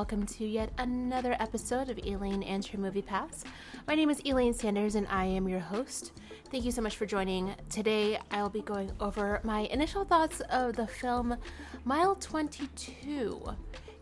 welcome 0.00 0.24
to 0.24 0.46
yet 0.46 0.72
another 0.78 1.36
episode 1.40 1.90
of 1.90 1.98
Elaine 2.06 2.42
and 2.42 2.64
Her 2.64 2.78
Movie 2.78 3.02
Pass. 3.02 3.44
My 3.86 3.94
name 3.94 4.08
is 4.08 4.18
Elaine 4.24 4.54
Sanders 4.54 4.94
and 4.94 5.06
I 5.08 5.26
am 5.26 5.46
your 5.46 5.60
host. 5.60 6.12
Thank 6.50 6.64
you 6.64 6.70
so 6.70 6.80
much 6.80 6.96
for 6.96 7.04
joining. 7.04 7.54
Today 7.68 8.18
I 8.30 8.40
will 8.40 8.48
be 8.48 8.62
going 8.62 8.90
over 8.98 9.42
my 9.44 9.68
initial 9.70 10.06
thoughts 10.06 10.40
of 10.48 10.74
the 10.74 10.86
film 10.86 11.36
Mile 11.84 12.14
22. 12.14 13.42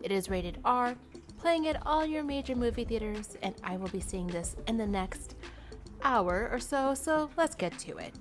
It 0.00 0.12
is 0.12 0.30
rated 0.30 0.58
R, 0.64 0.94
playing 1.36 1.66
at 1.66 1.84
all 1.84 2.06
your 2.06 2.22
major 2.22 2.54
movie 2.54 2.84
theaters, 2.84 3.36
and 3.42 3.56
I 3.64 3.76
will 3.76 3.88
be 3.88 3.98
seeing 3.98 4.28
this 4.28 4.54
in 4.68 4.78
the 4.78 4.86
next 4.86 5.34
hour 6.04 6.48
or 6.52 6.60
so, 6.60 6.94
so 6.94 7.28
let's 7.36 7.56
get 7.56 7.76
to 7.80 7.96
it. 7.96 8.14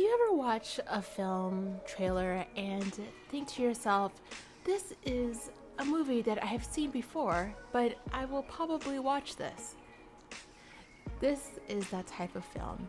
Do 0.00 0.06
you 0.06 0.18
ever 0.24 0.34
watch 0.34 0.80
a 0.88 1.02
film 1.02 1.78
trailer 1.86 2.46
and 2.56 2.98
think 3.30 3.48
to 3.48 3.62
yourself, 3.62 4.12
this 4.64 4.94
is 5.04 5.50
a 5.78 5.84
movie 5.84 6.22
that 6.22 6.42
I 6.42 6.46
have 6.46 6.64
seen 6.64 6.90
before, 6.90 7.54
but 7.70 7.98
I 8.10 8.24
will 8.24 8.44
probably 8.44 8.98
watch 8.98 9.36
this? 9.36 9.74
This 11.20 11.50
is 11.68 11.86
that 11.90 12.06
type 12.06 12.34
of 12.34 12.46
film. 12.46 12.88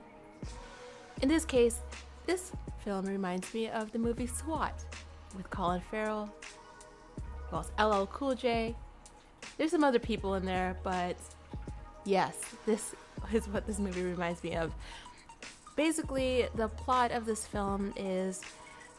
In 1.22 1.28
this 1.28 1.44
case, 1.44 1.82
this 2.28 2.54
film 2.86 3.06
reminds 3.06 3.54
me 3.54 3.68
of 3.68 3.92
the 3.92 4.00
movie 4.00 4.26
SWAT 4.26 4.82
with 5.36 5.50
Colin 5.50 5.82
Farrell, 5.92 6.34
well, 7.52 7.66
LL 7.78 8.06
Cool 8.06 8.36
J. 8.36 8.74
There's 9.58 9.72
some 9.72 9.84
other 9.84 10.00
people 10.00 10.36
in 10.36 10.46
there, 10.46 10.78
but 10.82 11.18
yes, 12.06 12.38
this 12.66 12.96
is 13.34 13.50
what 13.50 13.68
this 13.68 13.80
movie 13.80 14.02
reminds 14.02 14.42
me 14.46 14.56
of 14.56 14.74
basically, 15.76 16.48
the 16.56 16.68
plot 16.68 17.12
of 17.12 17.26
this 17.26 17.46
film 17.48 17.94
is 17.96 18.42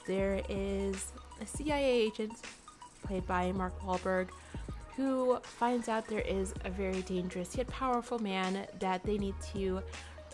there 0.06 0.42
is 0.48 1.12
a 1.40 1.46
CIA 1.46 1.84
agent 1.84 2.32
played 3.02 3.26
by 3.26 3.52
Mark 3.52 3.78
Wahlberg 3.82 4.28
who 4.96 5.38
finds 5.42 5.88
out 5.88 6.06
there 6.06 6.20
is 6.20 6.52
a 6.64 6.70
very 6.70 7.02
dangerous 7.02 7.56
yet 7.56 7.66
powerful 7.68 8.18
man 8.18 8.66
that 8.78 9.02
they 9.04 9.16
need 9.16 9.34
to 9.54 9.80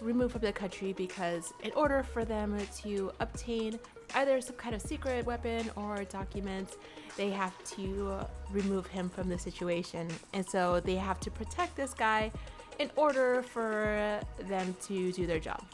remove 0.01 0.33
from 0.33 0.41
the 0.41 0.53
country 0.53 0.93
because 0.93 1.53
in 1.63 1.73
order 1.73 2.03
for 2.03 2.25
them 2.25 2.57
to 2.77 3.11
obtain 3.21 3.79
either 4.15 4.41
some 4.41 4.57
kind 4.57 4.75
of 4.75 4.83
secret 4.83 5.25
weapon 5.27 5.71
or 5.77 6.05
documents 6.05 6.77
they 7.17 7.31
have 7.31 7.53
to 7.65 8.21
remove 8.53 8.87
him 8.87 9.09
from 9.11 9.29
the 9.29 9.39
situation. 9.39 10.09
And 10.33 10.49
so 10.49 10.81
they 10.81 10.95
have 10.95 11.19
to 11.21 11.31
protect 11.31 11.75
this 11.77 11.93
guy 11.93 12.31
in 12.79 12.91
order 12.95 13.43
for 13.43 14.21
them 14.39 14.75
to 14.83 15.13
do 15.13 15.27
their 15.27 15.41
job 15.41 15.65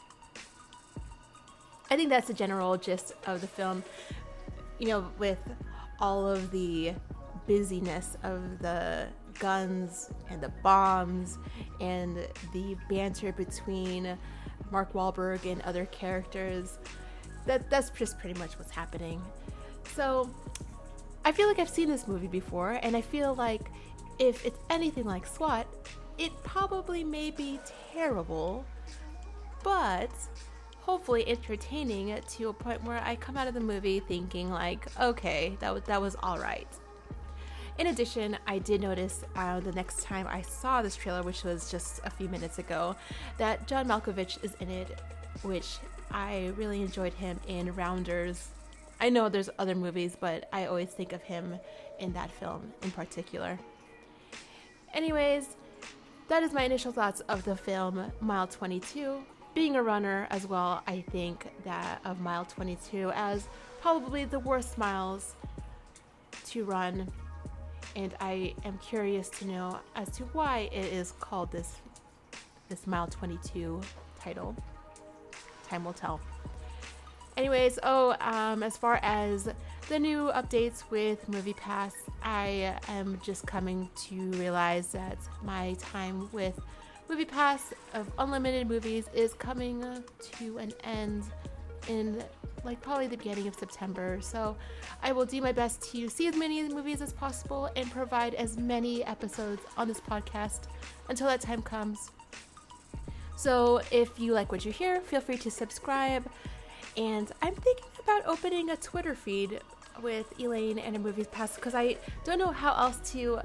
I 1.94 1.96
think 1.96 2.10
that's 2.10 2.26
the 2.26 2.34
general 2.34 2.76
gist 2.76 3.12
of 3.28 3.40
the 3.40 3.46
film. 3.46 3.84
You 4.80 4.88
know, 4.88 5.06
with 5.20 5.38
all 6.00 6.26
of 6.26 6.50
the 6.50 6.92
busyness 7.46 8.16
of 8.24 8.58
the 8.58 9.06
guns 9.38 10.10
and 10.28 10.40
the 10.40 10.48
bombs 10.64 11.38
and 11.80 12.16
the 12.52 12.76
banter 12.90 13.30
between 13.30 14.18
Mark 14.72 14.92
Wahlberg 14.92 15.48
and 15.48 15.62
other 15.62 15.86
characters, 15.86 16.78
that 17.46 17.70
that's 17.70 17.90
just 17.90 18.18
pretty 18.18 18.36
much 18.40 18.58
what's 18.58 18.72
happening. 18.72 19.22
So, 19.94 20.28
I 21.24 21.30
feel 21.30 21.46
like 21.46 21.60
I've 21.60 21.70
seen 21.70 21.88
this 21.88 22.08
movie 22.08 22.26
before, 22.26 22.80
and 22.82 22.96
I 22.96 23.02
feel 23.02 23.36
like 23.36 23.70
if 24.18 24.44
it's 24.44 24.58
anything 24.68 25.04
like 25.04 25.28
SWAT, 25.28 25.68
it 26.18 26.32
probably 26.42 27.04
may 27.04 27.30
be 27.30 27.60
terrible, 27.92 28.64
but 29.62 30.10
hopefully 30.84 31.26
entertaining 31.26 32.20
to 32.28 32.48
a 32.50 32.52
point 32.52 32.84
where 32.84 33.02
I 33.02 33.16
come 33.16 33.38
out 33.38 33.48
of 33.48 33.54
the 33.54 33.60
movie 33.60 34.00
thinking 34.00 34.50
like, 34.50 34.86
okay, 35.00 35.56
that 35.60 35.72
was 35.72 35.82
that 35.84 36.00
was 36.00 36.14
all 36.22 36.38
right. 36.38 36.68
In 37.78 37.86
addition, 37.86 38.36
I 38.46 38.58
did 38.58 38.82
notice 38.82 39.24
uh, 39.34 39.60
the 39.60 39.72
next 39.72 40.02
time 40.02 40.26
I 40.28 40.42
saw 40.42 40.82
this 40.82 40.94
trailer, 40.94 41.22
which 41.22 41.42
was 41.42 41.70
just 41.70 42.00
a 42.04 42.10
few 42.10 42.28
minutes 42.28 42.58
ago, 42.58 42.94
that 43.38 43.66
John 43.66 43.88
Malkovich 43.88 44.44
is 44.44 44.54
in 44.60 44.70
it, 44.70 45.00
which 45.42 45.78
I 46.10 46.52
really 46.56 46.82
enjoyed 46.82 47.14
him 47.14 47.40
in 47.48 47.74
Rounders. 47.74 48.50
I 49.00 49.08
know 49.08 49.28
there's 49.28 49.50
other 49.58 49.74
movies, 49.74 50.16
but 50.20 50.48
I 50.52 50.66
always 50.66 50.90
think 50.90 51.12
of 51.12 51.22
him 51.22 51.58
in 51.98 52.12
that 52.12 52.30
film 52.30 52.72
in 52.82 52.90
particular. 52.90 53.58
Anyways, 54.92 55.56
that 56.28 56.42
is 56.42 56.52
my 56.52 56.62
initial 56.62 56.92
thoughts 56.92 57.20
of 57.22 57.42
the 57.44 57.56
film 57.56 58.12
Mile 58.20 58.46
22 58.46 59.24
being 59.54 59.76
a 59.76 59.82
runner 59.82 60.26
as 60.30 60.46
well, 60.46 60.82
I 60.86 61.00
think 61.00 61.46
that 61.64 62.00
of 62.04 62.20
mile 62.20 62.44
22 62.44 63.12
as 63.14 63.46
probably 63.80 64.24
the 64.24 64.40
worst 64.40 64.76
miles 64.76 65.34
to 66.46 66.64
run. 66.64 67.10
And 67.96 68.14
I 68.20 68.54
am 68.64 68.78
curious 68.78 69.30
to 69.38 69.46
know 69.46 69.78
as 69.94 70.10
to 70.16 70.24
why 70.32 70.68
it 70.72 70.92
is 70.92 71.12
called 71.20 71.52
this 71.52 71.76
this 72.68 72.86
mile 72.86 73.06
22 73.06 73.80
title. 74.20 74.56
Time 75.68 75.84
will 75.84 75.92
tell. 75.92 76.20
Anyways, 77.36 77.78
oh, 77.82 78.16
um, 78.20 78.62
as 78.62 78.76
far 78.76 79.00
as 79.02 79.48
the 79.88 79.98
new 79.98 80.30
updates 80.34 80.88
with 80.90 81.28
Movie 81.28 81.52
Pass, 81.52 81.94
I 82.22 82.78
am 82.88 83.20
just 83.22 83.46
coming 83.46 83.90
to 84.08 84.30
realize 84.32 84.88
that 84.92 85.18
my 85.42 85.74
time 85.78 86.28
with 86.32 86.58
Movie 87.08 87.24
Pass 87.24 87.72
of 87.92 88.10
unlimited 88.18 88.68
movies 88.68 89.08
is 89.14 89.34
coming 89.34 89.84
to 90.38 90.58
an 90.58 90.72
end 90.82 91.24
in 91.88 92.22
like 92.64 92.80
probably 92.80 93.06
the 93.06 93.16
beginning 93.16 93.46
of 93.46 93.54
September. 93.54 94.18
So 94.22 94.56
I 95.02 95.12
will 95.12 95.26
do 95.26 95.40
my 95.42 95.52
best 95.52 95.82
to 95.92 96.08
see 96.08 96.26
as 96.28 96.36
many 96.36 96.66
movies 96.68 97.02
as 97.02 97.12
possible 97.12 97.68
and 97.76 97.90
provide 97.90 98.34
as 98.34 98.56
many 98.56 99.04
episodes 99.04 99.62
on 99.76 99.86
this 99.86 100.00
podcast 100.00 100.62
until 101.08 101.26
that 101.26 101.42
time 101.42 101.60
comes. 101.60 102.10
So 103.36 103.82
if 103.90 104.18
you 104.18 104.32
like 104.32 104.50
what 104.50 104.64
you 104.64 104.72
hear, 104.72 105.00
feel 105.00 105.20
free 105.20 105.38
to 105.38 105.50
subscribe. 105.50 106.24
And 106.96 107.30
I'm 107.42 107.54
thinking 107.54 107.88
about 108.02 108.24
opening 108.26 108.70
a 108.70 108.76
Twitter 108.76 109.14
feed 109.14 109.60
with 110.02 110.32
Elaine 110.40 110.78
and 110.78 110.96
a 110.96 110.98
Movies 110.98 111.26
Pass 111.26 111.54
because 111.56 111.74
I 111.74 111.96
don't 112.24 112.38
know 112.38 112.50
how 112.50 112.74
else 112.74 112.98
to 113.12 113.40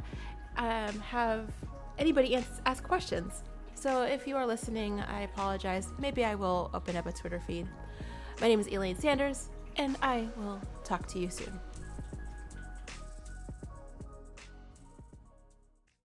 um, 0.58 1.00
have 1.02 1.48
anybody 2.00 2.44
ask 2.66 2.84
questions. 2.84 3.44
So 3.76 4.04
if 4.04 4.26
you 4.26 4.36
are 4.36 4.48
listening, 4.48 5.02
I 5.02 5.22
apologize. 5.22 5.90
Maybe 6.00 6.26
I 6.26 6.36
will 6.36 6.72
open 6.74 6.96
up 6.96 7.06
a 7.06 7.12
Twitter 7.12 7.42
feed. 7.46 7.68
My 8.42 8.48
name 8.48 8.60
is 8.60 8.68
Elaine 8.68 8.98
Sanders, 8.98 9.50
and 9.76 9.98
I 10.02 10.28
will 10.38 10.60
talk 10.84 11.06
to 11.08 11.20
you 11.20 11.30
soon. 11.30 11.60